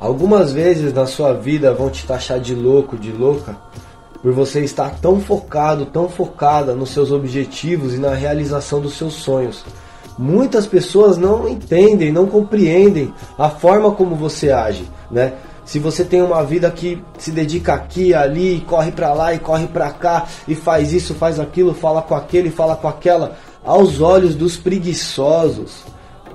[0.00, 3.56] Algumas vezes na sua vida vão te taxar de louco, de louca,
[4.22, 9.14] por você estar tão focado, tão focada nos seus objetivos e na realização dos seus
[9.14, 9.64] sonhos.
[10.16, 15.34] Muitas pessoas não entendem, não compreendem a forma como você age, né?
[15.64, 19.66] Se você tem uma vida que se dedica aqui, ali, corre para lá e corre
[19.66, 24.34] para cá e faz isso, faz aquilo, fala com aquele, fala com aquela, aos olhos
[24.34, 25.82] dos preguiçosos,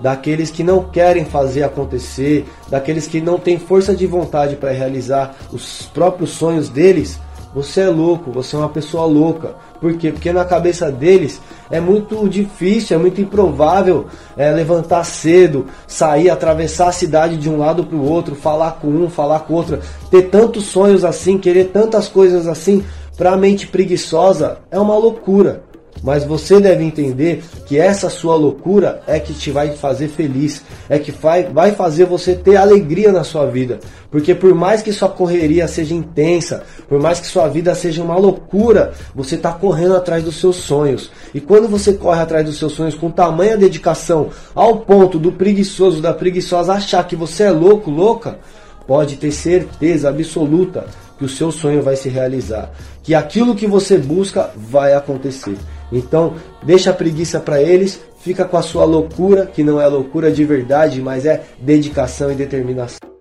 [0.02, 5.35] daqueles que não querem fazer acontecer, daqueles que não têm força de vontade para realizar
[5.52, 7.20] os próprios sonhos deles,
[7.54, 9.55] você é louco, você é uma pessoa louca.
[9.80, 10.12] Por quê?
[10.12, 16.88] Porque na cabeça deles é muito difícil, é muito improvável é, levantar cedo, sair, atravessar
[16.88, 19.80] a cidade de um lado para o outro, falar com um, falar com outro,
[20.10, 22.84] ter tantos sonhos assim, querer tantas coisas assim.
[23.16, 25.63] Para a mente preguiçosa é uma loucura.
[26.03, 30.99] Mas você deve entender que essa sua loucura é que te vai fazer feliz, é
[30.99, 33.79] que vai, vai fazer você ter alegria na sua vida.
[34.12, 38.18] Porque por mais que sua correria seja intensa, por mais que sua vida seja uma
[38.18, 41.10] loucura, você está correndo atrás dos seus sonhos.
[41.34, 46.01] E quando você corre atrás dos seus sonhos com tamanha dedicação, ao ponto do preguiçoso,
[46.01, 48.40] da preguiçosa achar que você é louco, louca,
[48.85, 50.85] pode ter certeza absoluta
[51.17, 55.55] que o seu sonho vai se realizar, que aquilo que você busca vai acontecer.
[55.98, 60.32] Então, deixa a preguiça para eles, fica com a sua loucura, que não é loucura
[60.32, 63.13] de verdade, mas é dedicação e determinação.